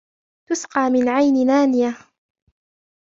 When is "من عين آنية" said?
0.89-1.97